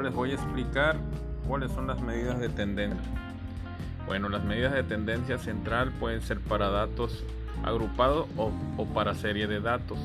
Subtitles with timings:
[0.00, 0.96] les voy a explicar
[1.46, 3.10] cuáles son las medidas de tendencia.
[4.06, 7.24] Bueno, las medidas de tendencia central pueden ser para datos
[7.64, 9.98] agrupados o, o, para serie de datos.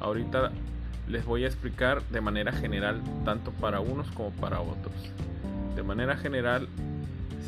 [0.00, 0.50] Ahorita
[1.08, 4.94] les voy a explicar de manera general tanto para unos como para otros.
[5.76, 6.68] De manera general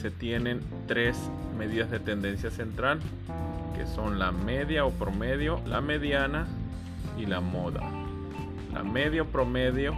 [0.02, 1.16] se tienen tres
[1.56, 3.00] medidas de tendencia central
[3.74, 6.46] que son la media o promedio, la mediana
[7.18, 7.80] y la moda.
[8.76, 9.94] La media o promedio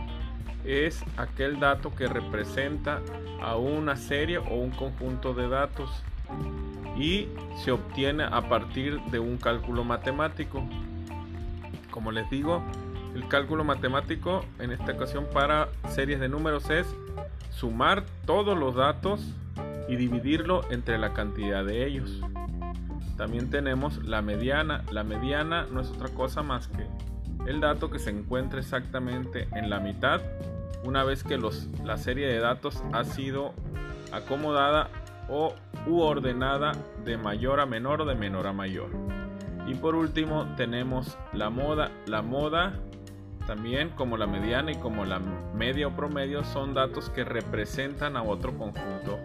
[0.64, 3.00] es aquel dato que representa
[3.42, 5.90] a una serie o un conjunto de datos
[6.96, 10.62] y se obtiene a partir de un cálculo matemático.
[11.90, 12.62] Como les digo,
[13.16, 16.86] el cálculo matemático en esta ocasión para series de números es
[17.50, 19.34] sumar todos los datos
[19.88, 22.20] y dividirlo entre la cantidad de ellos.
[23.16, 24.84] También tenemos la mediana.
[24.92, 26.86] La mediana no es otra cosa más que
[27.48, 30.20] el dato que se encuentra exactamente en la mitad
[30.84, 33.54] una vez que los, la serie de datos ha sido
[34.12, 34.90] acomodada
[35.30, 35.54] o
[35.86, 36.72] u ordenada
[37.04, 38.90] de mayor a menor o de menor a mayor.
[39.66, 41.90] Y por último tenemos la moda.
[42.06, 42.74] La moda
[43.46, 45.20] también como la mediana y como la
[45.54, 49.18] media o promedio son datos que representan a otro conjunto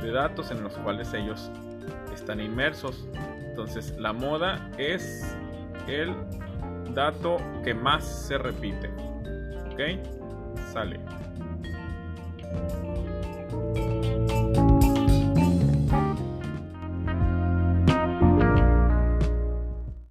[0.00, 1.50] de datos en los cuales ellos
[2.12, 3.08] están inmersos.
[3.48, 5.36] Entonces la moda es
[5.86, 6.14] el
[6.94, 8.88] dato que más se repite.
[9.72, 9.80] ¿Ok?
[10.72, 11.00] Sale.